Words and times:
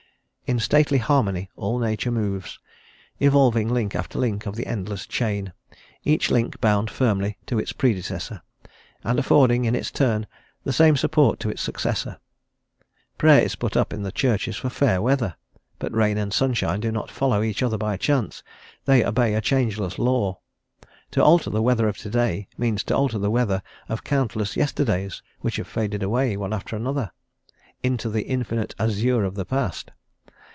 In 0.47 0.59
stately 0.59 0.97
harmony 0.97 1.49
all 1.55 1.79
Nature 1.79 2.11
moves, 2.11 2.59
evolving 3.21 3.69
link 3.69 3.95
after 3.95 4.19
link 4.19 4.45
of 4.45 4.57
the 4.57 4.67
endless 4.67 5.07
chain, 5.07 5.53
each 6.03 6.29
link 6.29 6.59
bound 6.59 6.89
firmly 6.91 7.37
to 7.45 7.57
its 7.57 7.71
predecessor, 7.71 8.41
and 9.01 9.17
affording, 9.17 9.63
in 9.63 9.75
its 9.75 9.91
turn, 9.91 10.27
the 10.65 10.73
same 10.73 10.97
support 10.97 11.39
to 11.39 11.49
its 11.49 11.61
successor. 11.61 12.17
Prayer 13.17 13.41
is 13.41 13.55
put 13.55 13.77
up 13.77 13.93
in 13.93 14.03
the 14.03 14.11
churches 14.11 14.57
for 14.57 14.67
fair 14.69 15.01
weather; 15.01 15.37
but 15.79 15.95
rain 15.95 16.17
and 16.17 16.33
sunshine 16.33 16.81
do 16.81 16.91
not 16.91 17.09
follow 17.09 17.41
each 17.41 17.63
other 17.63 17.77
by 17.77 17.95
chance, 17.95 18.43
they 18.83 19.05
obey 19.05 19.33
a 19.35 19.39
changeless 19.39 19.97
law. 19.97 20.37
To 21.11 21.23
alter 21.23 21.49
the 21.49 21.61
weather 21.61 21.87
of 21.87 21.97
to 21.99 22.09
day 22.09 22.49
means 22.57 22.83
to 22.83 22.93
alter 22.93 23.17
the 23.19 23.31
weather 23.31 23.63
of 23.87 24.03
countless 24.03 24.57
yesterdays, 24.57 25.23
which 25.39 25.55
have 25.55 25.67
faded 25.67 26.03
away, 26.03 26.35
one 26.35 26.51
after 26.51 26.75
another, 26.75 27.13
"into 27.83 28.09
the 28.09 28.23
infinite 28.23 28.75
azure 28.77 29.23
of 29.23 29.35
the 29.35 29.45
past." 29.45 29.91